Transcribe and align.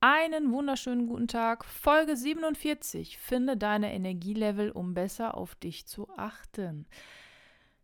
einen 0.00 0.52
wunderschönen 0.52 1.06
guten 1.06 1.28
Tag. 1.28 1.64
Folge 1.64 2.16
47. 2.16 3.18
Finde 3.18 3.56
deine 3.58 3.92
Energielevel, 3.92 4.70
um 4.70 4.94
besser 4.94 5.36
auf 5.36 5.54
dich 5.54 5.86
zu 5.86 6.08
achten. 6.16 6.86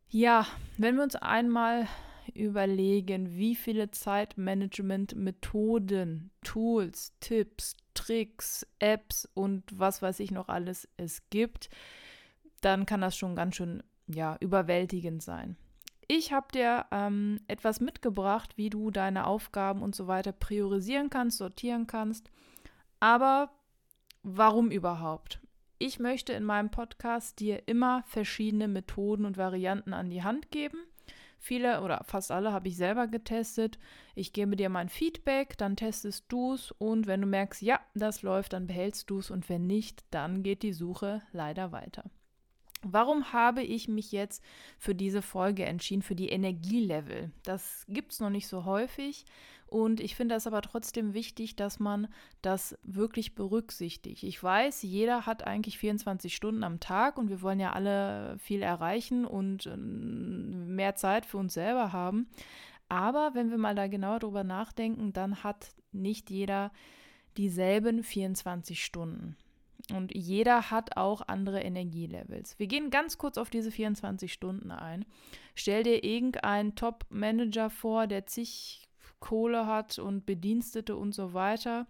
Ja, 0.09 0.47
wenn 0.79 0.97
wir 0.97 1.03
uns 1.03 1.17
einmal 1.17 1.87
überlegen, 2.35 3.37
wie 3.37 3.55
viele 3.55 3.91
Zeitmanagement-Methoden, 3.91 6.31
Tools, 6.43 7.13
Tipps, 7.21 7.77
Tricks, 7.93 8.67
Apps 8.79 9.29
und 9.35 9.79
was 9.79 10.01
weiß 10.01 10.21
ich 10.21 10.31
noch 10.31 10.49
alles 10.49 10.89
es 10.97 11.29
gibt, 11.29 11.69
dann 12.63 12.87
kann 12.87 13.03
das 13.03 13.15
schon 13.17 13.37
ganz 13.37 13.57
schön 13.57 13.83
ja, 14.07 14.39
überwältigend 14.41 15.23
sein. 15.23 15.59
Ich 16.09 16.33
habe 16.33 16.47
dir 16.53 16.87
ähm, 16.93 17.41
etwas 17.49 17.81
mitgebracht, 17.81 18.57
wie 18.57 18.71
du 18.71 18.91
deine 18.91 19.27
Aufgaben 19.27 19.83
und 19.83 19.95
so 19.95 20.07
weiter 20.07 20.33
priorisieren 20.33 21.11
kannst, 21.11 21.39
sortieren 21.39 21.87
kannst. 21.89 22.31
Aber 23.01 23.51
warum 24.23 24.71
überhaupt? 24.71 25.41
Ich 25.79 25.99
möchte 25.99 26.33
in 26.33 26.45
meinem 26.45 26.71
Podcast 26.71 27.41
dir 27.41 27.67
immer 27.67 28.05
verschiedene 28.07 28.69
Methoden 28.69 29.25
und 29.25 29.37
Varianten 29.37 29.93
an 29.93 30.09
die 30.09 30.23
Hand 30.23 30.51
geben. 30.51 30.79
Viele 31.39 31.83
oder 31.83 32.03
fast 32.05 32.31
alle 32.31 32.53
habe 32.53 32.69
ich 32.69 32.77
selber 32.77 33.09
getestet. 33.09 33.79
Ich 34.15 34.33
gebe 34.33 34.57
dir 34.57 34.69
mein 34.69 34.89
Feedback, 34.89 35.59
dann 35.59 35.77
testest 35.77 36.25
du 36.29 36.55
es 36.55 36.73
und 36.73 37.07
wenn 37.07 37.21
du 37.21 37.27
merkst, 37.27 37.63
ja, 37.63 37.81
das 37.95 38.23
läuft, 38.23 38.53
dann 38.53 38.67
behältst 38.67 39.11
du 39.11 39.19
es 39.19 39.31
und 39.31 39.49
wenn 39.49 39.67
nicht, 39.67 40.05
dann 40.11 40.43
geht 40.43 40.63
die 40.63 40.73
Suche 40.73 41.23
leider 41.33 41.73
weiter. 41.73 42.05
Warum 42.93 43.33
habe 43.33 43.63
ich 43.63 43.89
mich 43.89 44.13
jetzt 44.13 44.43
für 44.79 44.95
diese 44.95 45.23
Folge 45.23 45.65
entschieden, 45.65 46.03
für 46.03 46.15
die 46.15 46.29
Energielevel? 46.29 47.31
Das 47.45 47.85
gibt 47.89 48.13
es 48.13 48.21
noch 48.21 48.31
nicht 48.31 48.49
so 48.49 48.65
häufig 48.65 49.25
und 49.69 50.01
ich 50.01 50.15
finde 50.15 50.37
es 50.37 50.47
aber 50.47 50.63
trotzdem 50.63 51.13
wichtig, 51.13 51.57
dass 51.57 51.81
man 51.81 52.07
das 52.41 52.79
wirklich 52.85 53.35
berücksichtigt. 53.35 54.23
Ich 54.23 54.41
weiß, 54.41 54.83
jeder 54.83 55.27
hat 55.27 55.45
eigentlich 55.45 55.79
24 55.79 56.35
Stunden 56.35 56.63
am 56.63 56.79
Tag 56.79 57.19
und 57.19 57.31
wir 57.31 57.43
wollen 57.43 57.59
ja 57.59 57.73
alle 57.73 58.39
viel 58.39 58.63
erreichen 58.63 59.25
und 59.25 59.67
ähm, 59.67 60.77
mehr 60.77 60.95
Zeit 60.95 61.27
für 61.27 61.39
uns 61.39 61.55
selber 61.55 61.93
haben. 61.93 62.29
Aber 62.89 63.33
wenn 63.35 63.51
wir 63.51 63.59
mal 63.59 63.75
da 63.75 63.89
genauer 63.89 64.21
drüber 64.21 64.45
nachdenken, 64.45 65.13
dann 65.13 65.43
hat 65.43 65.75
nicht 65.91 66.31
jeder 66.31 66.71
dieselben 67.37 68.05
24 68.05 68.85
Stunden. 68.85 69.37
Und 69.93 70.15
jeder 70.15 70.71
hat 70.71 70.97
auch 70.97 71.23
andere 71.29 71.61
Energielevels. 71.61 72.59
Wir 72.59 72.67
gehen 72.67 72.91
ganz 72.91 73.19
kurz 73.19 73.39
auf 73.39 73.51
diese 73.51 73.71
24 73.71 74.33
Stunden 74.33 74.73
ein. 74.73 75.05
Stell 75.55 75.85
dir 75.85 76.03
irgendeinen 76.03 76.75
Top-Manager 76.75 77.71
vor, 77.71 78.07
der 78.09 78.27
zig 78.27 78.89
Kohle 79.21 79.67
hat 79.67 79.99
und 79.99 80.27
Bedienstete 80.27 80.97
und 80.97 81.15
so 81.15 81.35
weiter. 81.35 81.87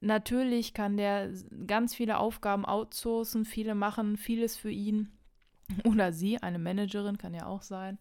Natürlich 0.00 0.72
kann 0.74 0.96
der 0.96 1.32
ganz 1.66 1.94
viele 1.94 2.18
Aufgaben 2.18 2.64
outsourcen, 2.64 3.44
viele 3.44 3.74
machen 3.74 4.16
vieles 4.16 4.56
für 4.56 4.70
ihn 4.70 5.12
oder 5.84 6.12
sie, 6.12 6.38
eine 6.42 6.58
Managerin 6.58 7.18
kann 7.18 7.34
ja 7.34 7.46
auch 7.46 7.62
sein. 7.62 7.98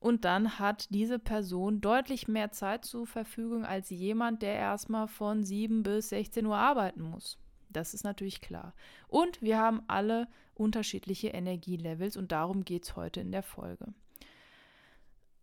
Und 0.00 0.24
dann 0.24 0.58
hat 0.58 0.88
diese 0.90 1.18
Person 1.18 1.80
deutlich 1.80 2.28
mehr 2.28 2.52
Zeit 2.52 2.84
zur 2.84 3.06
Verfügung 3.06 3.64
als 3.64 3.90
jemand, 3.90 4.42
der 4.42 4.54
erstmal 4.54 5.08
von 5.08 5.42
7 5.42 5.82
bis 5.82 6.10
16 6.10 6.46
Uhr 6.46 6.56
arbeiten 6.56 7.02
muss. 7.02 7.38
Das 7.70 7.94
ist 7.94 8.04
natürlich 8.04 8.40
klar. 8.40 8.74
Und 9.08 9.42
wir 9.42 9.58
haben 9.58 9.82
alle 9.86 10.28
unterschiedliche 10.54 11.28
Energielevels 11.28 12.16
und 12.16 12.32
darum 12.32 12.64
geht 12.64 12.84
es 12.84 12.96
heute 12.96 13.20
in 13.20 13.32
der 13.32 13.42
Folge. 13.42 13.86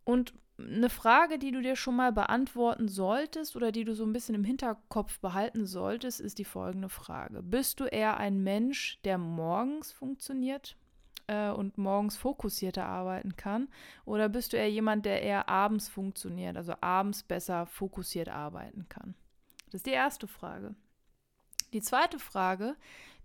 Und 0.04 0.34
eine 0.58 0.90
Frage, 0.90 1.38
die 1.38 1.52
du 1.52 1.62
dir 1.62 1.76
schon 1.76 1.96
mal 1.96 2.14
beantworten 2.14 2.88
solltest 2.88 3.56
oder 3.56 3.72
die 3.72 3.84
du 3.84 3.94
so 3.94 4.06
ein 4.06 4.14
bisschen 4.14 4.36
im 4.36 4.44
Hinterkopf 4.44 5.20
behalten 5.20 5.66
solltest, 5.66 6.22
ist 6.22 6.40
die 6.40 6.46
folgende 6.46 6.90
Frage. 6.90 7.44
Bist 7.44 7.80
du 7.80 7.86
eher 7.86 8.18
ein 8.18 8.42
Mensch, 8.42 9.00
der 9.04 9.18
morgens 9.18 9.92
funktioniert 9.92 10.78
äh, 11.28 11.50
und 11.50 11.78
morgens 11.78 12.16
fokussierter 12.16 12.86
arbeiten 12.86 13.36
kann? 13.36 13.68
Oder 14.06 14.30
bist 14.30 14.54
du 14.54 14.58
eher 14.58 14.72
jemand, 14.72 15.06
der 15.06 15.22
eher 15.22 15.50
abends 15.50 15.90
funktioniert, 15.90 16.56
also 16.56 16.74
abends 16.80 17.24
besser 17.24 17.66
fokussiert 17.66 18.30
arbeiten 18.30 18.88
kann? 18.88 19.16
Das 19.66 19.80
ist 19.80 19.88
die 19.88 19.92
erste 19.92 20.28
Frage. 20.28 20.76
Die 21.76 21.82
zweite 21.82 22.20
Frage, 22.20 22.78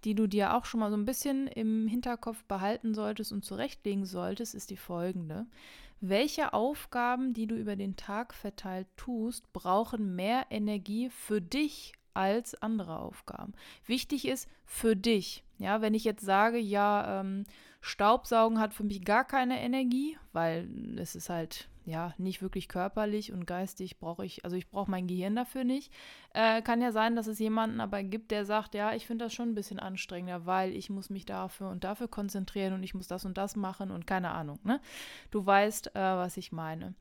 die 0.02 0.16
du 0.16 0.26
dir 0.26 0.56
auch 0.56 0.64
schon 0.64 0.80
mal 0.80 0.90
so 0.90 0.96
ein 0.96 1.04
bisschen 1.04 1.46
im 1.46 1.86
Hinterkopf 1.86 2.42
behalten 2.46 2.94
solltest 2.94 3.30
und 3.30 3.44
zurechtlegen 3.44 4.04
solltest, 4.04 4.56
ist 4.56 4.70
die 4.70 4.76
folgende. 4.76 5.46
Welche 6.00 6.52
Aufgaben, 6.52 7.32
die 7.32 7.46
du 7.46 7.54
über 7.54 7.76
den 7.76 7.94
Tag 7.94 8.34
verteilt 8.34 8.88
tust, 8.96 9.52
brauchen 9.52 10.16
mehr 10.16 10.46
Energie 10.50 11.10
für 11.10 11.40
dich 11.40 11.92
als 12.12 12.60
andere 12.60 12.98
Aufgaben? 12.98 13.52
Wichtig 13.86 14.26
ist 14.26 14.48
für 14.64 14.96
dich. 14.96 15.44
Ja, 15.58 15.80
wenn 15.80 15.94
ich 15.94 16.02
jetzt 16.02 16.24
sage, 16.24 16.58
ja, 16.58 17.20
ähm, 17.20 17.44
Staubsaugen 17.80 18.58
hat 18.58 18.74
für 18.74 18.82
mich 18.82 19.04
gar 19.04 19.24
keine 19.24 19.60
Energie, 19.60 20.18
weil 20.32 20.68
es 20.98 21.14
ist 21.14 21.30
halt 21.30 21.68
ja, 21.90 22.14
nicht 22.16 22.40
wirklich 22.40 22.68
körperlich 22.68 23.32
und 23.32 23.46
geistig 23.46 23.98
brauche 23.98 24.24
ich, 24.24 24.44
also 24.44 24.56
ich 24.56 24.70
brauche 24.70 24.90
mein 24.90 25.06
Gehirn 25.06 25.36
dafür 25.36 25.64
nicht. 25.64 25.92
Äh, 26.32 26.62
kann 26.62 26.80
ja 26.80 26.92
sein, 26.92 27.16
dass 27.16 27.26
es 27.26 27.38
jemanden 27.38 27.80
aber 27.80 28.02
gibt, 28.02 28.30
der 28.30 28.46
sagt, 28.46 28.74
ja, 28.74 28.94
ich 28.94 29.06
finde 29.06 29.26
das 29.26 29.34
schon 29.34 29.50
ein 29.50 29.54
bisschen 29.54 29.78
anstrengender, 29.80 30.46
weil 30.46 30.74
ich 30.74 30.88
muss 30.88 31.10
mich 31.10 31.26
dafür 31.26 31.68
und 31.68 31.84
dafür 31.84 32.08
konzentrieren 32.08 32.72
und 32.72 32.82
ich 32.82 32.94
muss 32.94 33.08
das 33.08 33.24
und 33.24 33.36
das 33.36 33.56
machen 33.56 33.90
und 33.90 34.06
keine 34.06 34.30
Ahnung, 34.30 34.58
ne? 34.64 34.80
Du 35.30 35.44
weißt, 35.44 35.94
äh, 35.94 36.00
was 36.00 36.36
ich 36.36 36.52
meine. 36.52 36.94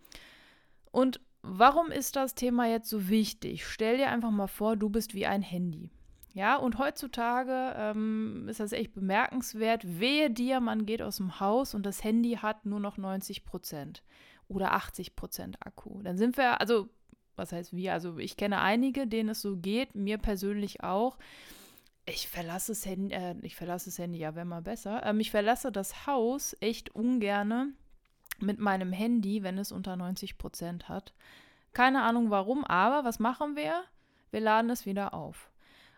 Und 0.92 1.22
warum 1.42 1.92
ist 1.92 2.16
das 2.16 2.36
Thema 2.36 2.68
jetzt 2.68 2.90
so 2.90 3.10
wichtig? 3.10 3.66
Stell 3.66 3.98
dir 3.98 4.10
einfach 4.10 4.32
mal 4.32 4.48
vor, 4.48 4.76
du 4.76 4.90
bist 4.90 5.14
wie 5.14 5.28
ein 5.28 5.42
Handy. 5.42 5.92
Ja, 6.34 6.58
und 6.58 6.78
heutzutage 6.78 7.74
ähm, 7.76 8.48
ist 8.48 8.60
das 8.60 8.72
echt 8.72 8.94
bemerkenswert. 8.94 10.00
Wehe 10.00 10.30
dir, 10.30 10.60
man 10.60 10.86
geht 10.86 11.02
aus 11.02 11.18
dem 11.18 11.40
Haus 11.40 11.74
und 11.74 11.86
das 11.86 12.04
Handy 12.04 12.38
hat 12.42 12.66
nur 12.66 12.80
noch 12.80 12.98
90 12.98 13.46
Prozent 13.46 14.04
oder 14.50 14.74
80 14.74 15.16
Prozent 15.16 15.66
Akku. 15.66 16.02
Dann 16.02 16.18
sind 16.18 16.36
wir, 16.36 16.60
also, 16.60 16.90
was 17.38 17.54
heißt 17.54 17.74
wir? 17.74 17.94
Also, 17.94 18.18
ich 18.18 18.36
kenne 18.36 18.60
einige, 18.60 19.08
denen 19.08 19.30
es 19.30 19.42
so 19.42 19.56
geht, 19.56 19.96
mir 19.96 20.18
persönlich 20.18 20.84
auch. 20.84 21.18
Ich 22.06 22.28
verlasse 22.28 22.74
das 22.74 22.86
Handy, 22.86 23.16
äh, 23.16 23.36
ich 23.44 23.56
verlasse 23.56 23.86
das 23.86 24.00
Handy, 24.00 24.20
ja, 24.20 24.36
wäre 24.36 24.46
mal 24.46 24.62
besser. 24.62 25.06
Ähm, 25.06 25.20
ich 25.22 25.32
verlasse 25.32 25.72
das 25.72 26.08
Haus 26.08 26.58
echt 26.60 26.94
ungerne 26.94 27.74
mit 28.40 28.60
meinem 28.60 28.92
Handy, 28.92 29.44
wenn 29.44 29.58
es 29.58 29.72
unter 29.72 29.96
90 29.96 30.38
Prozent 30.38 30.90
hat. 30.90 31.14
Keine 31.72 32.02
Ahnung 32.02 32.32
warum, 32.32 32.66
aber 32.66 33.06
was 33.06 33.20
machen 33.20 33.56
wir? 33.56 33.84
Wir 34.32 34.42
laden 34.42 34.72
es 34.72 34.86
wieder 34.86 35.14
auf. 35.14 35.52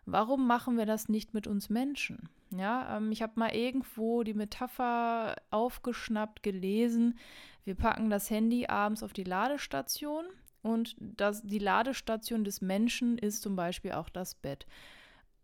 Warum 0.05 0.47
machen 0.47 0.77
wir 0.77 0.85
das 0.85 1.09
nicht 1.09 1.33
mit 1.33 1.47
uns 1.47 1.69
Menschen? 1.69 2.29
Ja, 2.49 2.97
ähm, 2.97 3.11
ich 3.11 3.21
habe 3.21 3.39
mal 3.39 3.55
irgendwo 3.55 4.23
die 4.23 4.33
Metapher 4.33 5.35
aufgeschnappt, 5.51 6.43
gelesen. 6.43 7.17
Wir 7.63 7.75
packen 7.75 8.09
das 8.09 8.29
Handy 8.29 8.67
abends 8.67 9.03
auf 9.03 9.13
die 9.13 9.23
Ladestation 9.23 10.25
und 10.61 10.95
das, 10.99 11.41
die 11.43 11.59
Ladestation 11.59 12.43
des 12.43 12.61
Menschen 12.61 13.17
ist 13.17 13.41
zum 13.41 13.55
Beispiel 13.55 13.93
auch 13.93 14.09
das 14.09 14.35
Bett. 14.35 14.65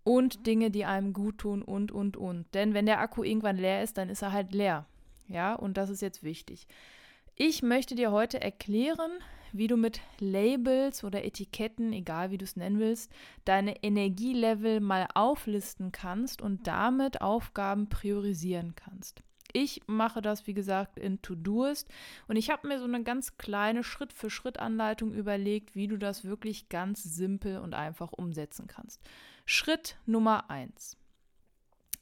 Und 0.03 0.47
Dinge, 0.47 0.72
die 0.72 0.85
einem 0.85 1.11
gut 1.11 1.39
tun 1.39 1.61
und, 1.61 1.91
und, 1.91 2.15
und. 2.15 2.45
Denn 2.53 2.74
wenn 2.74 2.86
der 2.86 3.00
Akku 3.01 3.24
irgendwann 3.24 3.57
leer 3.57 3.83
ist, 3.83 3.97
dann 3.97 4.09
ist 4.09 4.21
er 4.21 4.31
halt 4.31 4.53
leer. 4.53 4.86
Ja, 5.27 5.53
und 5.53 5.75
das 5.75 5.89
ist 5.89 6.01
jetzt 6.01 6.24
wichtig. 6.24 6.68
Ich 7.36 7.62
möchte 7.62 7.94
dir 7.94 8.12
heute 8.12 8.41
erklären, 8.41 9.12
wie 9.51 9.68
du 9.68 9.75
mit 9.75 10.00
Labels 10.19 11.03
oder 11.03 11.25
Etiketten, 11.25 11.94
egal 11.94 12.31
wie 12.31 12.38
du 12.38 12.45
es 12.45 12.56
nennen 12.56 12.80
willst, 12.80 13.12
deine 13.45 13.83
Energielevel 13.83 14.80
mal 14.80 15.07
auflisten 15.13 15.91
kannst 15.91 16.41
und 16.41 16.68
damit 16.68 17.21
Aufgaben 17.21 17.89
priorisieren 17.89 18.75
kannst. 18.75 19.24
Ich 19.59 19.81
mache 19.88 20.21
das, 20.21 20.45
wie 20.45 20.54
gesagt, 20.54 21.00
in 21.00 21.19
To-Doist 21.24 21.89
und 22.27 22.36
ich 22.36 22.51
habe 22.51 22.68
mir 22.68 22.77
so 22.77 22.86
eine 22.86 23.01
ganz 23.01 23.38
kleine 23.38 23.83
Schritt-für-Schritt-Anleitung 23.83 25.12
überlegt, 25.12 25.74
wie 25.74 25.88
du 25.88 25.98
das 25.98 26.24
wirklich 26.24 26.69
ganz 26.69 27.01
simpel 27.01 27.57
und 27.57 27.74
einfach 27.74 28.13
umsetzen 28.13 28.68
kannst. 28.68 29.01
Schritt 29.48 29.98
Nummer 30.06 30.51
1. 30.51 30.95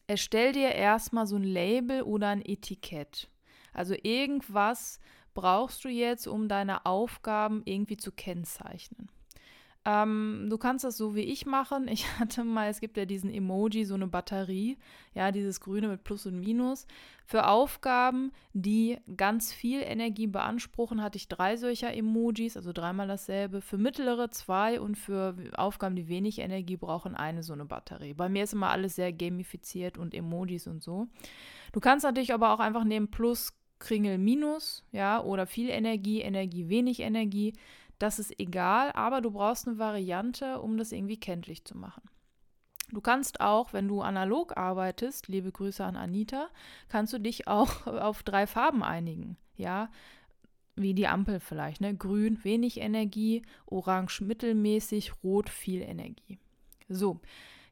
Erstell 0.05 0.51
dir 0.51 0.73
erstmal 0.73 1.27
so 1.27 1.37
ein 1.37 1.45
Label 1.45 2.01
oder 2.01 2.27
ein 2.27 2.43
Etikett. 2.43 3.29
Also 3.71 3.95
irgendwas, 4.03 4.99
brauchst 5.33 5.85
du 5.85 5.87
jetzt, 5.87 6.27
um 6.27 6.49
deine 6.49 6.85
Aufgaben 6.85 7.61
irgendwie 7.63 7.95
zu 7.95 8.11
kennzeichnen? 8.11 9.07
Ähm, 9.87 10.47
du 10.49 10.57
kannst 10.57 10.83
das 10.83 10.97
so 10.97 11.15
wie 11.15 11.21
ich 11.21 11.45
machen. 11.45 11.87
Ich 11.87 12.07
hatte 12.19 12.43
mal, 12.43 12.69
es 12.69 12.79
gibt 12.79 12.97
ja 12.97 13.05
diesen 13.05 13.31
Emoji, 13.31 13.85
so 13.85 13.93
eine 13.93 14.07
Batterie, 14.07 14.77
ja, 15.13 15.31
dieses 15.31 15.61
Grüne 15.61 15.87
mit 15.87 16.03
Plus 16.03 16.25
und 16.25 16.39
Minus. 16.39 16.87
Für 17.27 17.47
Aufgaben, 17.47 18.31
die 18.53 18.97
ganz 19.15 19.53
viel 19.53 19.81
Energie 19.81 20.27
beanspruchen, 20.27 21.01
hatte 21.01 21.17
ich 21.17 21.27
drei 21.27 21.55
solcher 21.55 21.93
Emojis, 21.93 22.57
also 22.57 22.71
dreimal 22.73 23.07
dasselbe. 23.07 23.61
Für 23.61 23.77
mittlere 23.77 24.31
zwei 24.31 24.81
und 24.81 24.95
für 24.95 25.35
Aufgaben, 25.55 25.95
die 25.95 26.07
wenig 26.07 26.39
Energie 26.39 26.77
brauchen, 26.77 27.15
eine 27.15 27.43
so 27.43 27.53
eine 27.53 27.65
Batterie. 27.65 28.13
Bei 28.13 28.27
mir 28.27 28.43
ist 28.43 28.53
immer 28.53 28.69
alles 28.69 28.95
sehr 28.95 29.13
gamifiziert 29.13 29.97
und 29.97 30.15
Emojis 30.15 30.67
und 30.67 30.83
so. 30.83 31.07
Du 31.73 31.79
kannst 31.79 32.05
natürlich 32.05 32.33
aber 32.33 32.53
auch 32.53 32.59
einfach 32.59 32.83
nehmen 32.83 33.09
Plus, 33.09 33.53
Kringel, 33.79 34.17
Minus, 34.17 34.83
ja, 34.91 35.21
oder 35.21 35.45
viel 35.45 35.69
Energie, 35.69 36.21
Energie, 36.21 36.69
wenig 36.69 37.01
Energie. 37.01 37.53
Das 37.99 38.19
ist 38.19 38.39
egal, 38.39 38.91
aber 38.93 39.21
du 39.21 39.31
brauchst 39.31 39.67
eine 39.67 39.77
Variante, 39.77 40.59
um 40.61 40.77
das 40.77 40.91
irgendwie 40.91 41.19
kenntlich 41.19 41.63
zu 41.65 41.77
machen. 41.77 42.03
Du 42.91 43.01
kannst 43.01 43.41
auch, 43.41 43.73
wenn 43.73 43.87
du 43.87 44.01
analog 44.01 44.57
arbeitest, 44.57 45.27
liebe 45.27 45.51
Grüße 45.51 45.83
an 45.83 45.95
Anita, 45.95 46.49
kannst 46.87 47.13
du 47.13 47.19
dich 47.19 47.47
auch 47.47 47.87
auf 47.87 48.23
drei 48.23 48.47
Farben 48.47 48.83
einigen. 48.83 49.37
Ja, 49.57 49.89
wie 50.75 50.93
die 50.93 51.07
Ampel 51.07 51.39
vielleicht. 51.39 51.81
Ne? 51.81 51.95
Grün 51.95 52.43
wenig 52.43 52.79
Energie, 52.79 53.43
Orange 53.65 54.21
mittelmäßig, 54.21 55.23
Rot 55.23 55.49
viel 55.49 55.81
Energie. 55.81 56.37
So, 56.89 57.21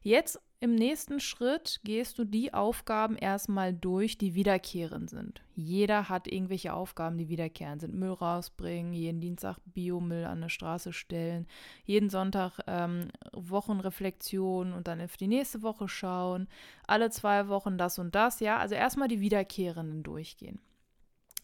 jetzt 0.02 0.40
im 0.60 0.74
nächsten 0.74 1.20
Schritt 1.20 1.80
gehst 1.84 2.18
du 2.18 2.24
die 2.24 2.54
Aufgaben 2.54 3.16
erstmal 3.16 3.74
durch, 3.74 4.16
die 4.16 4.34
wiederkehrend 4.34 5.10
sind. 5.10 5.42
Jeder 5.54 6.08
hat 6.08 6.26
irgendwelche 6.26 6.72
Aufgaben, 6.72 7.18
die 7.18 7.28
wiederkehrend 7.28 7.82
sind. 7.82 7.94
Müll 7.94 8.12
rausbringen, 8.12 8.94
jeden 8.94 9.20
Dienstag 9.20 9.58
Biomüll 9.66 10.24
an 10.24 10.40
der 10.40 10.48
Straße 10.48 10.92
stellen, 10.92 11.46
jeden 11.84 12.08
Sonntag 12.08 12.60
ähm, 12.66 13.08
Wochenreflexion 13.32 14.72
und 14.72 14.88
dann 14.88 15.02
auf 15.02 15.16
die 15.16 15.28
nächste 15.28 15.62
Woche 15.62 15.88
schauen, 15.88 16.48
alle 16.86 17.10
zwei 17.10 17.48
Wochen 17.48 17.76
das 17.76 17.98
und 17.98 18.14
das. 18.14 18.40
Ja, 18.40 18.56
also 18.56 18.74
erstmal 18.74 19.08
die 19.08 19.20
wiederkehrenden 19.20 20.02
durchgehen. 20.02 20.60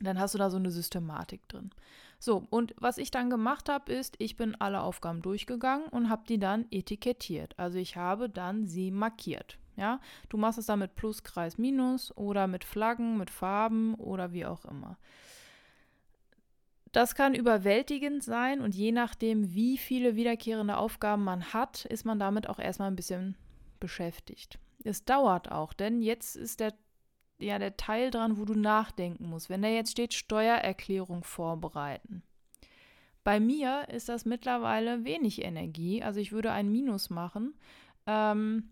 Dann 0.00 0.18
hast 0.18 0.34
du 0.34 0.38
da 0.38 0.48
so 0.48 0.56
eine 0.56 0.70
Systematik 0.70 1.46
drin. 1.48 1.70
So, 2.22 2.46
und 2.50 2.74
was 2.76 2.98
ich 2.98 3.10
dann 3.10 3.30
gemacht 3.30 3.70
habe, 3.70 3.90
ist, 3.90 4.14
ich 4.18 4.36
bin 4.36 4.54
alle 4.54 4.82
Aufgaben 4.82 5.22
durchgegangen 5.22 5.88
und 5.88 6.10
habe 6.10 6.24
die 6.28 6.38
dann 6.38 6.66
etikettiert. 6.70 7.58
Also 7.58 7.78
ich 7.78 7.96
habe 7.96 8.28
dann 8.28 8.66
sie 8.66 8.90
markiert. 8.90 9.58
Ja, 9.76 10.00
du 10.28 10.36
machst 10.36 10.58
es 10.58 10.66
dann 10.66 10.80
mit 10.80 10.94
Plus, 10.94 11.22
Kreis, 11.22 11.56
Minus 11.56 12.14
oder 12.18 12.46
mit 12.46 12.64
Flaggen, 12.64 13.16
mit 13.16 13.30
Farben 13.30 13.94
oder 13.94 14.34
wie 14.34 14.44
auch 14.44 14.66
immer. 14.66 14.98
Das 16.92 17.14
kann 17.14 17.34
überwältigend 17.34 18.22
sein 18.22 18.60
und 18.60 18.74
je 18.74 18.92
nachdem, 18.92 19.54
wie 19.54 19.78
viele 19.78 20.14
wiederkehrende 20.14 20.76
Aufgaben 20.76 21.24
man 21.24 21.54
hat, 21.54 21.86
ist 21.86 22.04
man 22.04 22.18
damit 22.18 22.50
auch 22.50 22.58
erstmal 22.58 22.90
ein 22.90 22.96
bisschen 22.96 23.34
beschäftigt. 23.78 24.58
Es 24.84 25.06
dauert 25.06 25.50
auch, 25.50 25.72
denn 25.72 26.02
jetzt 26.02 26.36
ist 26.36 26.60
der 26.60 26.74
ja 27.42 27.58
der 27.58 27.76
Teil 27.76 28.10
dran, 28.10 28.38
wo 28.38 28.44
du 28.44 28.54
nachdenken 28.54 29.28
musst. 29.28 29.50
Wenn 29.50 29.62
da 29.62 29.68
jetzt 29.68 29.92
steht 29.92 30.14
Steuererklärung 30.14 31.24
vorbereiten. 31.24 32.22
Bei 33.24 33.38
mir 33.38 33.88
ist 33.88 34.08
das 34.08 34.24
mittlerweile 34.24 35.04
wenig 35.04 35.44
Energie, 35.44 36.02
also 36.02 36.20
ich 36.20 36.32
würde 36.32 36.52
ein 36.52 36.70
Minus 36.70 37.10
machen. 37.10 37.54
Ähm, 38.06 38.70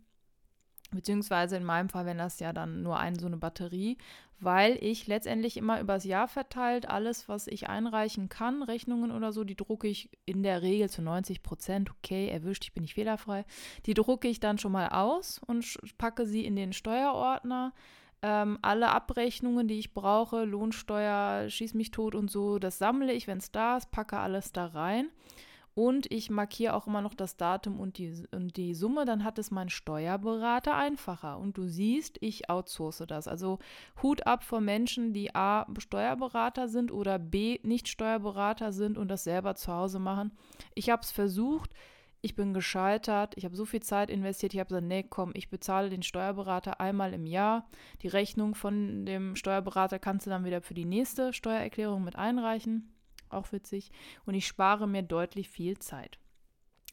beziehungsweise 0.91 1.57
in 1.57 1.65
meinem 1.65 1.89
Fall, 1.89 2.07
wenn 2.07 2.19
das 2.19 2.41
ja 2.41 2.53
dann 2.53 2.83
nur 2.83 2.99
eine 2.99 3.19
so 3.19 3.27
eine 3.27 3.37
Batterie, 3.37 3.99
weil 4.41 4.79
ich 4.81 5.07
letztendlich 5.07 5.57
immer 5.57 5.81
übers 5.81 6.05
Jahr 6.05 6.29
verteilt 6.29 6.89
alles, 6.89 7.29
was 7.29 7.47
ich 7.47 7.69
einreichen 7.69 8.29
kann, 8.29 8.63
Rechnungen 8.63 9.11
oder 9.11 9.33
so, 9.33 9.45
die 9.45 9.57
drucke 9.57 9.89
ich 9.89 10.11
in 10.25 10.43
der 10.43 10.63
Regel 10.63 10.89
zu 10.89 11.03
90 11.03 11.43
Prozent, 11.43 11.91
okay, 11.91 12.29
erwischt, 12.29 12.65
ich 12.65 12.73
bin 12.73 12.83
nicht 12.83 12.95
fehlerfrei, 12.95 13.45
die 13.87 13.95
drucke 13.95 14.29
ich 14.29 14.41
dann 14.41 14.59
schon 14.59 14.73
mal 14.73 14.89
aus 14.89 15.41
und 15.47 15.79
packe 15.99 16.25
sie 16.25 16.45
in 16.45 16.57
den 16.57 16.73
Steuerordner 16.73 17.75
ähm, 18.23 18.59
alle 18.63 18.91
Abrechnungen, 18.91 19.69
die 19.69 19.79
ich 19.79 19.95
brauche, 19.95 20.45
Lohnsteuer, 20.45 21.49
Schieß 21.49 21.75
mich 21.75 21.91
tot 21.91 22.15
und 22.15 22.31
so, 22.31 22.59
das 22.59 22.79
sammle 22.79 23.13
ich, 23.13 23.27
wenn 23.27 23.39
es 23.39 23.53
da 23.53 23.77
ist, 23.77 23.91
packe 23.91 24.19
alles 24.19 24.53
da 24.53 24.67
rein. 24.67 25.11
Und 25.75 26.11
ich 26.11 26.29
markiere 26.29 26.75
auch 26.75 26.89
immer 26.89 27.03
noch 27.03 27.15
das 27.15 27.37
Datum 27.37 27.79
und 27.79 27.99
die, 27.99 28.25
und 28.33 28.57
die 28.57 28.75
Summe, 28.75 29.05
dann 29.05 29.23
hat 29.23 29.39
es 29.39 29.53
mein 29.53 29.69
Steuerberater 29.69 30.75
einfacher. 30.75 31.39
Und 31.39 31.57
du 31.57 31.69
siehst, 31.69 32.19
ich 32.21 32.51
outsource 32.51 33.05
das. 33.07 33.29
Also 33.29 33.61
Hut 34.03 34.27
ab 34.27 34.43
vor 34.43 34.61
Menschen, 34.61 35.13
die 35.13 35.37
A, 35.37 35.69
Steuerberater 35.79 36.67
sind 36.67 36.91
oder 36.91 37.21
B, 37.21 37.61
nicht 37.63 37.87
Steuerberater 37.87 38.73
sind 38.73 38.99
und 38.99 39.07
das 39.07 39.23
selber 39.23 39.55
zu 39.55 39.73
Hause 39.73 40.01
machen. 40.01 40.33
Ich 40.75 40.91
habe 40.91 41.03
es 41.03 41.13
versucht 41.13 41.71
ich 42.21 42.35
bin 42.35 42.53
gescheitert, 42.53 43.37
ich 43.37 43.45
habe 43.45 43.57
so 43.57 43.65
viel 43.65 43.83
Zeit 43.83 44.11
investiert, 44.11 44.53
ich 44.53 44.61
habe 44.61 44.69
gesagt, 44.69 44.87
nee, 44.87 45.05
komm, 45.09 45.31
ich 45.35 45.51
bezahle 45.51 45.89
den 45.89 46.03
Steuerberater 46.03 46.81
einmal 46.81 47.15
im 47.15 47.27
Jahr. 47.27 47.69
Die 48.03 48.09
Rechnung 48.09 48.55
von 48.55 49.07
dem 49.07 49.37
Steuerberater 49.37 49.99
kannst 49.99 50.27
du 50.27 50.31
dann 50.31 50.45
wieder 50.45 50.61
für 50.61 50.75
die 50.75 50.85
nächste 50.85 51.33
Steuererklärung 51.33 52.03
mit 52.03 52.17
einreichen. 52.17 52.93
Auch 53.31 53.53
witzig. 53.53 53.93
Und 54.27 54.35
ich 54.35 54.47
spare 54.47 54.89
mir 54.89 55.03
deutlich 55.03 55.49
viel 55.49 55.79
Zeit. 55.79 56.19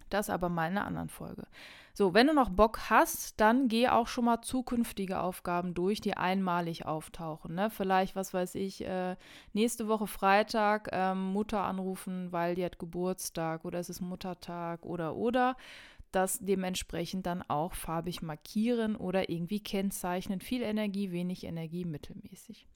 Das 0.09 0.29
aber 0.29 0.49
mal 0.49 0.67
in 0.69 0.77
einer 0.77 0.85
anderen 0.85 1.09
Folge. 1.09 1.47
So, 1.97 2.13
wenn 2.13 2.27
du 2.27 2.33
noch 2.33 2.49
Bock 2.49 2.89
hast, 2.89 3.39
dann 3.39 3.69
geh 3.69 3.87
auch 3.87 4.07
schon 4.07 4.25
mal 4.25 4.41
zukünftige 4.41 5.21
Aufgaben 5.21 5.73
durch, 5.73 6.01
die 6.01 6.17
einmalig 6.17 6.85
auftauchen. 6.85 7.55
Ne? 7.55 7.69
Vielleicht, 7.69 8.17
was 8.17 8.33
weiß 8.33 8.55
ich, 8.55 8.83
äh, 8.83 9.15
nächste 9.53 9.87
Woche 9.87 10.05
Freitag 10.05 10.89
äh, 10.91 11.15
Mutter 11.15 11.61
anrufen, 11.63 12.33
weil 12.33 12.55
die 12.55 12.65
hat 12.65 12.79
Geburtstag 12.79 13.63
oder 13.63 13.79
es 13.79 13.89
ist 13.89 14.01
Muttertag 14.01 14.85
oder 14.85 15.15
oder. 15.15 15.55
Das 16.11 16.39
dementsprechend 16.39 17.25
dann 17.25 17.41
auch 17.43 17.75
farbig 17.75 18.21
markieren 18.21 18.97
oder 18.97 19.29
irgendwie 19.29 19.61
kennzeichnen. 19.61 20.41
Viel 20.41 20.63
Energie, 20.63 21.13
wenig 21.13 21.45
Energie, 21.45 21.85
mittelmäßig. 21.85 22.67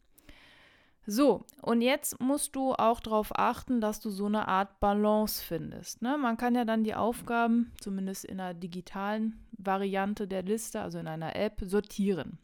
So, 1.12 1.44
und 1.64 1.82
jetzt 1.82 2.22
musst 2.22 2.56
du 2.56 2.74
auch 2.74 3.00
darauf 3.00 3.32
achten, 3.36 3.82
dass 3.82 4.00
du 4.00 4.12
so 4.12 4.28
eine 4.28 4.48
Art 4.48 4.80
Balance 4.80 5.44
findest. 5.44 6.04
Ne? 6.04 6.20
Man 6.20 6.38
kann 6.38 6.54
ja 6.54 6.66
dann 6.66 6.84
die 6.84 6.94
Aufgaben, 6.94 7.72
zumindest 7.82 8.26
in 8.26 8.40
einer 8.40 8.54
digitalen 8.54 9.44
Variante 9.58 10.28
der 10.28 10.44
Liste, 10.44 10.82
also 10.82 11.00
in 11.00 11.08
einer 11.08 11.36
App, 11.36 11.62
sortieren. 11.66 12.38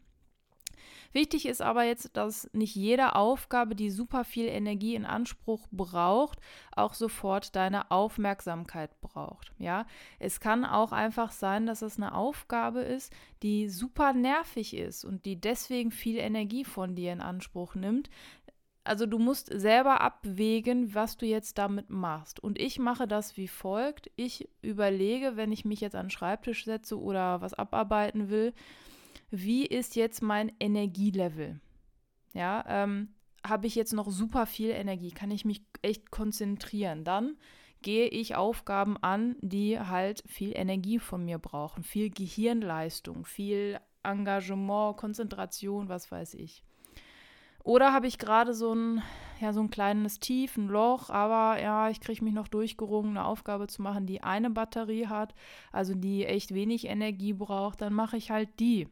Wichtig 1.12 1.46
ist 1.46 1.62
aber 1.62 1.84
jetzt, 1.84 2.16
dass 2.16 2.50
nicht 2.52 2.74
jede 2.74 3.14
Aufgabe, 3.14 3.76
die 3.76 3.90
super 3.90 4.24
viel 4.24 4.46
Energie 4.46 4.96
in 4.96 5.06
Anspruch 5.06 5.68
braucht, 5.70 6.40
auch 6.72 6.94
sofort 6.94 7.54
deine 7.54 7.92
Aufmerksamkeit 7.92 9.00
braucht. 9.00 9.52
Ja, 9.58 9.86
es 10.18 10.40
kann 10.40 10.64
auch 10.64 10.90
einfach 10.90 11.30
sein, 11.30 11.66
dass 11.66 11.82
es 11.82 11.96
eine 11.98 12.14
Aufgabe 12.14 12.80
ist, 12.80 13.12
die 13.44 13.68
super 13.68 14.12
nervig 14.12 14.76
ist 14.76 15.04
und 15.04 15.24
die 15.24 15.40
deswegen 15.40 15.92
viel 15.92 16.18
Energie 16.18 16.64
von 16.64 16.96
dir 16.96 17.12
in 17.12 17.20
Anspruch 17.20 17.76
nimmt 17.76 18.10
also 18.86 19.06
du 19.06 19.18
musst 19.18 19.50
selber 19.52 20.00
abwägen, 20.00 20.94
was 20.94 21.16
du 21.16 21.26
jetzt 21.26 21.58
damit 21.58 21.90
machst. 21.90 22.40
Und 22.40 22.58
ich 22.60 22.78
mache 22.78 23.06
das 23.06 23.36
wie 23.36 23.48
folgt. 23.48 24.10
Ich 24.16 24.48
überlege, 24.62 25.36
wenn 25.36 25.52
ich 25.52 25.64
mich 25.64 25.80
jetzt 25.80 25.96
an 25.96 26.06
den 26.06 26.10
Schreibtisch 26.10 26.64
setze 26.64 27.00
oder 27.00 27.40
was 27.40 27.54
abarbeiten 27.54 28.28
will, 28.28 28.52
wie 29.30 29.66
ist 29.66 29.96
jetzt 29.96 30.22
mein 30.22 30.52
Energielevel? 30.60 31.60
Ja, 32.34 32.64
ähm, 32.68 33.14
habe 33.44 33.66
ich 33.66 33.74
jetzt 33.74 33.92
noch 33.92 34.10
super 34.10 34.46
viel 34.46 34.70
Energie? 34.70 35.10
Kann 35.10 35.30
ich 35.30 35.44
mich 35.44 35.62
echt 35.82 36.10
konzentrieren? 36.10 37.04
Dann 37.04 37.36
gehe 37.82 38.08
ich 38.08 38.34
Aufgaben 38.34 38.96
an, 38.98 39.36
die 39.40 39.78
halt 39.78 40.22
viel 40.26 40.52
Energie 40.56 40.98
von 40.98 41.24
mir 41.24 41.38
brauchen, 41.38 41.82
viel 41.82 42.10
Gehirnleistung, 42.10 43.24
viel 43.24 43.78
Engagement, 44.02 44.96
Konzentration, 44.96 45.88
was 45.88 46.10
weiß 46.10 46.34
ich. 46.34 46.65
Oder 47.66 47.92
habe 47.92 48.06
ich 48.06 48.18
gerade 48.18 48.54
so 48.54 48.72
ein, 48.72 49.02
ja, 49.40 49.52
so 49.52 49.58
ein 49.58 49.70
kleines 49.70 50.20
Tief, 50.20 50.56
ein 50.56 50.68
Loch, 50.68 51.10
aber 51.10 51.60
ja, 51.60 51.90
ich 51.90 51.98
kriege 51.98 52.22
mich 52.22 52.32
noch 52.32 52.46
durchgerungen, 52.46 53.16
eine 53.16 53.26
Aufgabe 53.26 53.66
zu 53.66 53.82
machen, 53.82 54.06
die 54.06 54.22
eine 54.22 54.50
Batterie 54.50 55.08
hat, 55.08 55.34
also 55.72 55.92
die 55.92 56.26
echt 56.26 56.54
wenig 56.54 56.86
Energie 56.86 57.32
braucht, 57.32 57.80
dann 57.80 57.92
mache 57.92 58.18
ich 58.18 58.30
halt 58.30 58.60
die. 58.60 58.86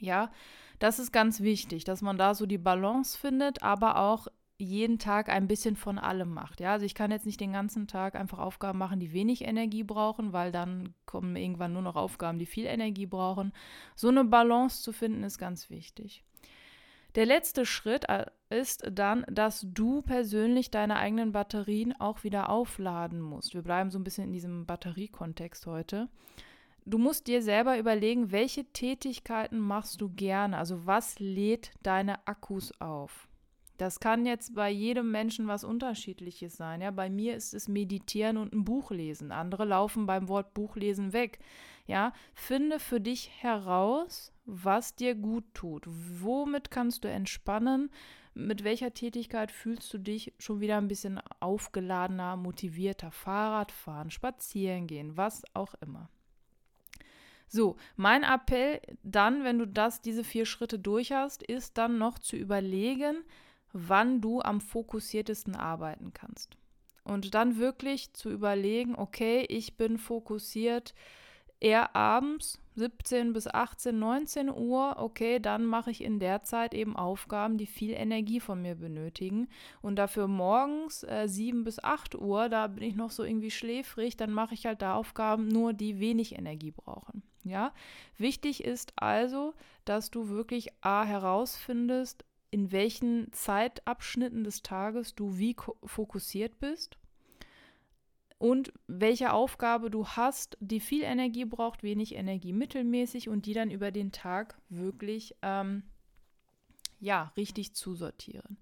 Ja, 0.00 0.32
das 0.80 0.98
ist 0.98 1.12
ganz 1.12 1.40
wichtig, 1.40 1.84
dass 1.84 2.02
man 2.02 2.18
da 2.18 2.34
so 2.34 2.46
die 2.46 2.58
Balance 2.58 3.16
findet, 3.16 3.62
aber 3.62 3.98
auch 4.00 4.26
jeden 4.58 4.98
Tag 4.98 5.28
ein 5.28 5.46
bisschen 5.46 5.76
von 5.76 6.00
allem 6.00 6.34
macht. 6.34 6.58
Ja, 6.58 6.72
also 6.72 6.86
ich 6.86 6.96
kann 6.96 7.12
jetzt 7.12 7.26
nicht 7.26 7.40
den 7.40 7.52
ganzen 7.52 7.86
Tag 7.86 8.16
einfach 8.16 8.40
Aufgaben 8.40 8.78
machen, 8.80 8.98
die 8.98 9.12
wenig 9.12 9.44
Energie 9.44 9.84
brauchen, 9.84 10.32
weil 10.32 10.50
dann 10.50 10.94
kommen 11.06 11.36
irgendwann 11.36 11.72
nur 11.72 11.82
noch 11.82 11.94
Aufgaben, 11.94 12.40
die 12.40 12.46
viel 12.46 12.66
Energie 12.66 13.06
brauchen. 13.06 13.52
So 13.94 14.08
eine 14.08 14.24
Balance 14.24 14.82
zu 14.82 14.90
finden 14.90 15.22
ist 15.22 15.38
ganz 15.38 15.70
wichtig. 15.70 16.24
Der 17.14 17.26
letzte 17.26 17.64
Schritt 17.64 18.08
äh, 18.08 18.26
ist 18.50 18.84
dann, 18.90 19.24
dass 19.30 19.64
du 19.68 20.02
persönlich 20.02 20.70
deine 20.70 20.96
eigenen 20.96 21.32
Batterien 21.32 21.98
auch 22.00 22.24
wieder 22.24 22.50
aufladen 22.50 23.20
musst. 23.20 23.54
Wir 23.54 23.62
bleiben 23.62 23.90
so 23.90 23.98
ein 23.98 24.04
bisschen 24.04 24.24
in 24.24 24.32
diesem 24.32 24.66
Batteriekontext 24.66 25.66
heute. 25.66 26.08
Du 26.86 26.98
musst 26.98 27.28
dir 27.28 27.40
selber 27.40 27.78
überlegen, 27.78 28.30
welche 28.32 28.64
Tätigkeiten 28.64 29.58
machst 29.58 30.00
du 30.00 30.10
gerne? 30.10 30.58
Also 30.58 30.86
was 30.86 31.18
lädt 31.18 31.70
deine 31.82 32.26
Akkus 32.26 32.78
auf? 32.80 33.28
Das 33.78 34.00
kann 34.00 34.26
jetzt 34.26 34.54
bei 34.54 34.70
jedem 34.70 35.10
Menschen 35.10 35.48
was 35.48 35.64
Unterschiedliches 35.64 36.56
sein. 36.56 36.80
Ja, 36.80 36.90
bei 36.90 37.08
mir 37.08 37.36
ist 37.36 37.54
es 37.54 37.68
Meditieren 37.68 38.36
und 38.36 38.52
ein 38.52 38.64
Buch 38.64 38.90
lesen. 38.90 39.32
Andere 39.32 39.64
laufen 39.64 40.06
beim 40.06 40.28
Wort 40.28 40.52
Buchlesen 40.52 41.12
weg. 41.12 41.38
Ja, 41.86 42.12
finde 42.34 42.78
für 42.78 43.00
dich 43.00 43.30
heraus, 43.42 44.33
was 44.44 44.94
dir 44.94 45.14
gut 45.14 45.44
tut. 45.54 45.84
Womit 45.86 46.70
kannst 46.70 47.04
du 47.04 47.08
entspannen? 47.08 47.90
Mit 48.34 48.64
welcher 48.64 48.92
Tätigkeit 48.92 49.52
fühlst 49.52 49.92
du 49.94 49.98
dich 49.98 50.32
schon 50.38 50.60
wieder 50.60 50.76
ein 50.78 50.88
bisschen 50.88 51.20
aufgeladener, 51.40 52.36
motivierter? 52.36 53.10
Fahrrad 53.10 53.70
fahren, 53.70 54.10
spazieren 54.10 54.86
gehen, 54.86 55.16
was 55.16 55.42
auch 55.54 55.74
immer. 55.80 56.08
So, 57.46 57.76
mein 57.94 58.24
Appell 58.24 58.80
dann, 59.02 59.44
wenn 59.44 59.58
du 59.58 59.66
das, 59.66 60.00
diese 60.00 60.24
vier 60.24 60.46
Schritte 60.46 60.78
durch 60.78 61.12
hast, 61.12 61.42
ist 61.42 61.78
dann 61.78 61.98
noch 61.98 62.18
zu 62.18 62.36
überlegen, 62.36 63.22
wann 63.72 64.20
du 64.20 64.40
am 64.40 64.60
fokussiertesten 64.60 65.54
arbeiten 65.54 66.12
kannst. 66.12 66.56
Und 67.04 67.34
dann 67.34 67.58
wirklich 67.58 68.12
zu 68.14 68.30
überlegen, 68.30 68.96
okay, 68.96 69.44
ich 69.48 69.76
bin 69.76 69.98
fokussiert 69.98 70.94
eher 71.64 71.96
abends 71.96 72.60
17 72.76 73.32
bis 73.32 73.46
18, 73.46 73.98
19 73.98 74.50
Uhr, 74.50 74.96
okay, 74.98 75.38
dann 75.38 75.64
mache 75.64 75.90
ich 75.90 76.02
in 76.02 76.18
der 76.18 76.42
Zeit 76.42 76.74
eben 76.74 76.94
Aufgaben, 76.94 77.56
die 77.56 77.66
viel 77.66 77.92
Energie 77.92 78.40
von 78.40 78.60
mir 78.60 78.74
benötigen. 78.74 79.48
Und 79.80 79.96
dafür 79.96 80.26
morgens 80.26 81.04
äh, 81.04 81.26
7 81.26 81.64
bis 81.64 81.82
8 81.82 82.16
Uhr, 82.16 82.48
da 82.48 82.66
bin 82.66 82.82
ich 82.82 82.96
noch 82.96 83.10
so 83.10 83.24
irgendwie 83.24 83.50
schläfrig, 83.50 84.16
dann 84.16 84.32
mache 84.32 84.54
ich 84.54 84.66
halt 84.66 84.82
da 84.82 84.94
Aufgaben 84.94 85.48
nur, 85.48 85.72
die 85.72 86.00
wenig 86.00 86.36
Energie 86.36 86.72
brauchen. 86.72 87.22
Ja, 87.44 87.72
wichtig 88.18 88.64
ist 88.64 88.92
also, 88.96 89.54
dass 89.84 90.10
du 90.10 90.28
wirklich 90.28 90.70
A 90.82 91.04
herausfindest, 91.04 92.24
in 92.50 92.72
welchen 92.72 93.32
Zeitabschnitten 93.32 94.44
des 94.44 94.62
Tages 94.62 95.14
du 95.14 95.38
wie 95.38 95.56
fokussiert 95.84 96.58
bist 96.58 96.98
und 98.38 98.72
welche 98.86 99.32
Aufgabe 99.32 99.90
du 99.90 100.06
hast, 100.06 100.56
die 100.60 100.80
viel 100.80 101.02
Energie 101.02 101.44
braucht, 101.44 101.82
wenig 101.82 102.14
Energie 102.14 102.52
mittelmäßig 102.52 103.28
und 103.28 103.46
die 103.46 103.54
dann 103.54 103.70
über 103.70 103.90
den 103.90 104.12
Tag 104.12 104.58
wirklich 104.68 105.36
ähm, 105.42 105.84
ja 107.00 107.32
richtig 107.36 107.74
zusortieren. 107.74 108.58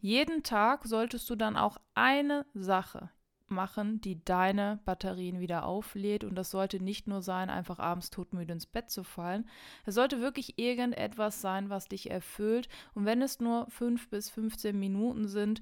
Jeden 0.00 0.42
Tag 0.42 0.84
solltest 0.84 1.28
du 1.30 1.36
dann 1.36 1.56
auch 1.56 1.78
eine 1.94 2.46
Sache 2.54 3.10
machen, 3.48 4.00
die 4.00 4.24
deine 4.24 4.80
Batterien 4.84 5.40
wieder 5.40 5.64
auflädt. 5.64 6.24
Und 6.24 6.34
das 6.34 6.50
sollte 6.50 6.82
nicht 6.82 7.06
nur 7.06 7.22
sein, 7.22 7.50
einfach 7.50 7.78
abends 7.78 8.10
todmüde 8.10 8.52
ins 8.52 8.66
Bett 8.66 8.90
zu 8.90 9.04
fallen. 9.04 9.48
Es 9.84 9.94
sollte 9.94 10.20
wirklich 10.20 10.58
irgendetwas 10.58 11.40
sein, 11.40 11.70
was 11.70 11.88
dich 11.88 12.10
erfüllt. 12.10 12.68
Und 12.94 13.04
wenn 13.04 13.22
es 13.22 13.40
nur 13.40 13.66
fünf 13.70 14.08
bis 14.08 14.30
15 14.30 14.78
Minuten 14.78 15.28
sind, 15.28 15.60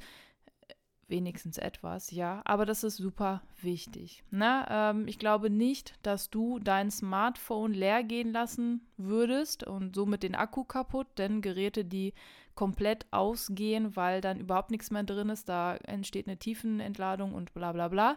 wenigstens 1.08 1.58
etwas, 1.58 2.10
ja, 2.10 2.42
aber 2.44 2.66
das 2.66 2.84
ist 2.84 2.96
super 2.96 3.42
wichtig. 3.60 4.24
Ne? 4.30 4.66
Ähm, 4.68 5.08
ich 5.08 5.18
glaube 5.18 5.50
nicht, 5.50 5.94
dass 6.02 6.30
du 6.30 6.58
dein 6.58 6.90
Smartphone 6.90 7.72
leer 7.72 8.02
gehen 8.02 8.32
lassen 8.32 8.86
würdest 8.96 9.64
und 9.64 9.94
somit 9.94 10.22
den 10.22 10.34
Akku 10.34 10.64
kaputt, 10.64 11.06
denn 11.18 11.40
Geräte, 11.40 11.84
die 11.84 12.14
komplett 12.54 13.06
ausgehen, 13.10 13.96
weil 13.96 14.20
dann 14.20 14.38
überhaupt 14.38 14.70
nichts 14.70 14.90
mehr 14.90 15.02
drin 15.02 15.28
ist, 15.28 15.48
da 15.48 15.76
entsteht 15.76 16.26
eine 16.26 16.38
Tiefenentladung 16.38 17.34
und 17.34 17.52
bla 17.54 17.72
bla 17.72 17.88
bla. 17.88 18.16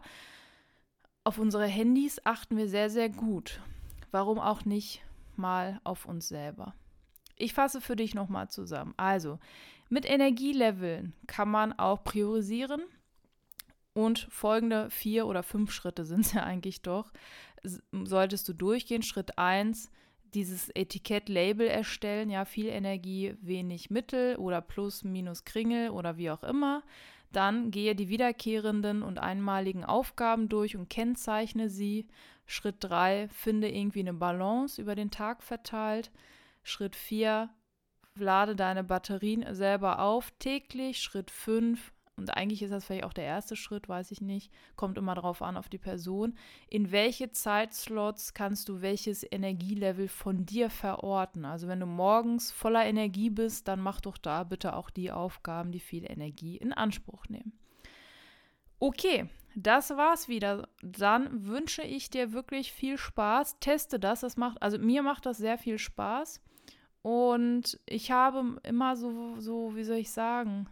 Auf 1.23 1.39
unsere 1.39 1.65
Handys 1.65 2.21
achten 2.23 2.55
wir 2.55 2.69
sehr, 2.69 2.89
sehr 2.89 3.09
gut. 3.09 3.59
Warum 4.11 4.39
auch 4.39 4.63
nicht 4.63 5.01
mal 5.35 5.81
auf 5.83 6.05
uns 6.05 6.29
selber? 6.29 6.73
Ich 7.37 7.53
fasse 7.53 7.81
für 7.81 7.95
dich 7.95 8.15
nochmal 8.15 8.49
zusammen. 8.49 8.93
Also, 8.97 9.39
mit 9.89 10.09
Energieleveln 10.09 11.13
kann 11.27 11.49
man 11.49 11.73
auch 11.73 12.03
priorisieren. 12.03 12.81
Und 13.93 14.27
folgende 14.29 14.91
vier 14.91 15.25
oder 15.25 15.41
fünf 15.41 15.71
Schritte 15.71 16.05
sind 16.05 16.21
es 16.21 16.33
ja 16.33 16.43
eigentlich 16.43 16.81
doch. 16.81 17.11
Solltest 17.91 18.47
du 18.47 18.53
durchgehen. 18.53 19.01
Schritt 19.01 19.37
1, 19.37 19.91
dieses 20.33 20.69
Etikett-Label 20.69 21.67
erstellen. 21.67 22.29
Ja, 22.29 22.45
viel 22.45 22.67
Energie, 22.67 23.35
wenig 23.41 23.89
Mittel 23.89 24.35
oder 24.35 24.61
plus, 24.61 25.03
minus 25.03 25.45
Kringel 25.45 25.89
oder 25.89 26.17
wie 26.17 26.29
auch 26.29 26.43
immer. 26.43 26.83
Dann 27.31 27.71
gehe 27.71 27.95
die 27.95 28.09
wiederkehrenden 28.09 29.03
und 29.03 29.19
einmaligen 29.19 29.83
Aufgaben 29.83 30.47
durch 30.47 30.77
und 30.77 30.89
kennzeichne 30.89 31.69
sie. 31.69 32.07
Schritt 32.45 32.77
3, 32.79 33.27
finde 33.29 33.69
irgendwie 33.69 33.99
eine 33.99 34.13
Balance 34.13 34.81
über 34.81 34.95
den 34.95 35.11
Tag 35.11 35.43
verteilt. 35.43 36.11
Schritt 36.67 36.95
4, 36.95 37.49
lade 38.15 38.55
deine 38.55 38.83
Batterien 38.83 39.45
selber 39.55 39.99
auf 39.99 40.31
täglich. 40.39 41.01
Schritt 41.01 41.31
5, 41.31 41.93
und 42.17 42.35
eigentlich 42.35 42.63
ist 42.63 42.71
das 42.71 42.85
vielleicht 42.85 43.05
auch 43.05 43.13
der 43.13 43.25
erste 43.25 43.55
Schritt, 43.55 43.87
weiß 43.87 44.11
ich 44.11 44.21
nicht, 44.21 44.51
kommt 44.75 44.97
immer 44.97 45.15
darauf 45.15 45.41
an, 45.41 45.55
auf 45.55 45.69
die 45.69 45.77
Person. 45.77 46.35
In 46.67 46.91
welche 46.91 47.31
Zeitslots 47.31 48.33
kannst 48.33 48.67
du 48.69 48.81
welches 48.81 49.23
Energielevel 49.23 50.07
von 50.07 50.45
dir 50.45 50.69
verorten? 50.69 51.45
Also 51.45 51.67
wenn 51.67 51.79
du 51.79 51.85
morgens 51.85 52.51
voller 52.51 52.85
Energie 52.85 53.29
bist, 53.29 53.67
dann 53.67 53.79
mach 53.79 54.01
doch 54.01 54.17
da 54.17 54.43
bitte 54.43 54.75
auch 54.75 54.89
die 54.89 55.11
Aufgaben, 55.11 55.71
die 55.71 55.79
viel 55.79 56.09
Energie 56.09 56.57
in 56.57 56.73
Anspruch 56.73 57.29
nehmen. 57.29 57.53
Okay, 58.79 59.29
das 59.55 59.91
war's 59.91 60.27
wieder. 60.27 60.67
Dann 60.81 61.47
wünsche 61.47 61.81
ich 61.83 62.09
dir 62.09 62.33
wirklich 62.33 62.71
viel 62.71 62.97
Spaß. 62.97 63.59
Teste 63.59 63.99
das. 63.99 64.21
Das 64.21 64.37
macht, 64.37 64.61
also 64.61 64.77
mir 64.79 65.01
macht 65.01 65.25
das 65.25 65.37
sehr 65.37 65.57
viel 65.57 65.77
Spaß. 65.77 66.41
Und 67.07 67.79
ich 67.85 68.11
habe 68.11 68.59
immer 68.63 68.97
so, 68.97 69.39
so, 69.39 69.77
wie 69.77 69.85
soll 69.85 69.95
ich 69.95 70.11
sagen, 70.11 70.67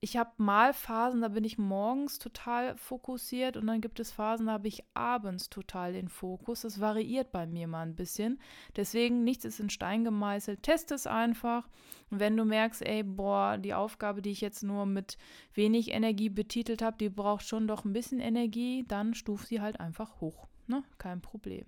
ich 0.00 0.18
habe 0.18 0.32
mal 0.36 0.74
Phasen, 0.74 1.22
da 1.22 1.28
bin 1.28 1.42
ich 1.42 1.56
morgens 1.56 2.18
total 2.18 2.76
fokussiert 2.76 3.56
und 3.56 3.66
dann 3.66 3.80
gibt 3.80 3.98
es 3.98 4.12
Phasen, 4.12 4.44
da 4.44 4.52
habe 4.52 4.68
ich 4.68 4.84
abends 4.92 5.48
total 5.48 5.94
den 5.94 6.10
Fokus. 6.10 6.60
Das 6.60 6.82
variiert 6.82 7.32
bei 7.32 7.46
mir 7.46 7.66
mal 7.66 7.80
ein 7.80 7.96
bisschen. 7.96 8.38
Deswegen 8.76 9.24
nichts 9.24 9.46
ist 9.46 9.58
in 9.58 9.70
Stein 9.70 10.04
gemeißelt. 10.04 10.62
Test 10.62 10.92
es 10.92 11.06
einfach. 11.06 11.66
Und 12.10 12.20
wenn 12.20 12.36
du 12.36 12.44
merkst, 12.44 12.82
ey, 12.82 13.02
boah, 13.02 13.56
die 13.56 13.72
Aufgabe, 13.72 14.20
die 14.20 14.32
ich 14.32 14.42
jetzt 14.42 14.64
nur 14.64 14.84
mit 14.84 15.16
wenig 15.54 15.92
Energie 15.92 16.28
betitelt 16.28 16.82
habe, 16.82 16.98
die 16.98 17.08
braucht 17.08 17.48
schon 17.48 17.66
doch 17.66 17.86
ein 17.86 17.94
bisschen 17.94 18.20
Energie, 18.20 18.84
dann 18.86 19.14
stuf 19.14 19.46
sie 19.46 19.62
halt 19.62 19.80
einfach 19.80 20.20
hoch. 20.20 20.46
Ne? 20.66 20.84
Kein 20.98 21.22
Problem. 21.22 21.64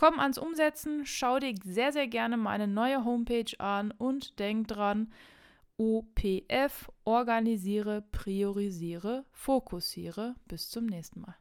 Komm 0.00 0.18
ans 0.18 0.38
Umsetzen, 0.38 1.04
schau 1.04 1.38
dir 1.38 1.54
sehr, 1.62 1.92
sehr 1.92 2.08
gerne 2.08 2.38
meine 2.38 2.66
neue 2.66 3.04
Homepage 3.04 3.52
an 3.58 3.92
und 3.98 4.38
denk 4.38 4.66
dran, 4.66 5.12
OPF, 5.76 6.90
organisiere, 7.04 8.02
priorisiere, 8.10 9.26
fokussiere. 9.30 10.36
Bis 10.48 10.70
zum 10.70 10.86
nächsten 10.86 11.20
Mal. 11.20 11.36